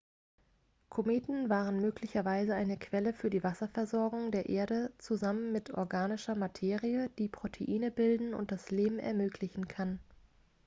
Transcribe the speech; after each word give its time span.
kometen 0.89 1.47
waren 1.51 1.79
möglicherweise 1.79 2.55
eine 2.55 2.75
quelle 2.79 3.13
für 3.13 3.29
die 3.29 3.43
wasserversorgung 3.43 4.31
der 4.31 4.49
erde 4.49 4.91
zusammen 4.97 5.51
mit 5.51 5.69
organischer 5.75 6.33
materie 6.33 7.11
die 7.19 7.27
proteine 7.29 7.91
bilden 7.91 8.33
und 8.33 8.51
leben 8.71 8.97
ermöglichen 8.97 9.67
kann 9.67 9.99